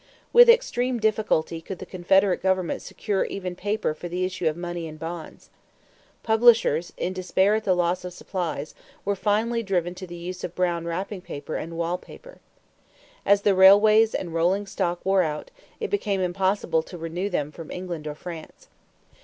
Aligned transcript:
With 0.33 0.49
extreme 0.49 0.99
difficulty 0.99 1.61
could 1.61 1.77
the 1.77 1.85
Confederate 1.85 2.41
government 2.41 2.81
secure 2.81 3.25
even 3.25 3.55
paper 3.55 3.93
for 3.93 4.07
the 4.09 4.25
issue 4.25 4.47
of 4.47 4.57
money 4.57 4.87
and 4.87 4.97
bonds. 4.97 5.51
Publishers, 6.23 6.91
in 6.97 7.13
despair 7.13 7.53
at 7.53 7.65
the 7.65 7.75
loss 7.75 8.03
of 8.03 8.11
supplies, 8.11 8.73
were 9.05 9.15
finally 9.15 9.61
driven 9.61 9.93
to 9.93 10.07
the 10.07 10.15
use 10.15 10.43
of 10.43 10.55
brown 10.55 10.85
wrapping 10.85 11.21
paper 11.21 11.55
and 11.55 11.77
wall 11.77 11.99
paper. 11.99 12.39
As 13.27 13.43
the 13.43 13.53
railways 13.53 14.15
and 14.15 14.33
rolling 14.33 14.65
stock 14.65 15.05
wore 15.05 15.21
out, 15.21 15.51
it 15.79 15.91
became 15.91 16.19
impossible 16.19 16.81
to 16.81 16.97
renew 16.97 17.29
them 17.29 17.51
from 17.51 17.69
England 17.69 18.07
or 18.07 18.15
France. 18.15 18.69